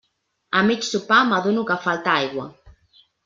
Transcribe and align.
A 0.59 0.61
mig 0.69 0.85
sopar 0.87 1.19
m'adono 1.33 1.67
que 1.71 1.77
falta 1.85 2.15
aigua. 2.23 2.47